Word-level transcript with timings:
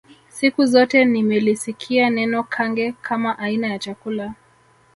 Siku 0.29 0.65
zote 0.65 1.05
nimelisikia 1.05 2.09
neno 2.09 2.43
Kange 2.43 2.91
kama 2.91 3.37
aina 3.39 3.67
ya 3.67 3.79
chakula 3.79 4.33